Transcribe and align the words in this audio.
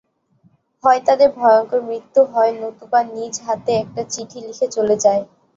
হয় 0.83 1.01
তাদের 1.07 1.29
ভয়ঙ্কর 1.35 1.79
মৃত্যু 1.83 2.21
হয় 2.33 2.51
নতুবা 2.59 2.99
নিজ 3.13 3.33
হাতে 3.45 3.71
একটা 3.77 4.01
চিঠি 4.13 4.39
লিখে 4.45 4.67
চলে 4.75 4.95
যায়। 4.97 5.23